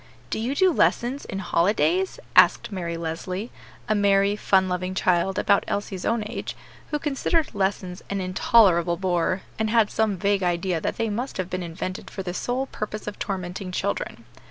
"Do 0.31 0.39
you 0.39 0.55
do 0.55 0.73
lessons 0.73 1.25
in 1.25 1.37
holidays?" 1.37 2.19
asked 2.35 2.71
Mary 2.71 2.97
Leslie, 2.97 3.51
a 3.87 3.93
merry, 3.93 4.35
fun 4.35 4.67
loving 4.67 4.95
child, 4.95 5.37
about 5.37 5.63
Elsie's 5.67 6.07
own 6.07 6.23
age, 6.25 6.55
who 6.89 6.97
considered 6.97 7.53
lessons 7.53 8.01
an 8.09 8.19
intolerable 8.19 8.97
bore, 8.97 9.43
and 9.59 9.69
had 9.69 9.91
some 9.91 10.17
vague 10.17 10.41
idea 10.41 10.81
that 10.81 10.97
they 10.97 11.11
must 11.11 11.37
have 11.37 11.51
been 11.51 11.61
invented 11.61 12.09
for 12.09 12.23
the 12.23 12.33
sole 12.33 12.65
purpose 12.65 13.05
of 13.05 13.19
tormenting 13.19 13.71
children. 13.71 14.25